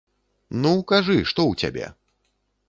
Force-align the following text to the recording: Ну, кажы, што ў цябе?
Ну, 0.63 0.71
кажы, 0.91 1.17
што 1.33 1.45
ў 1.51 1.67
цябе? 1.67 1.85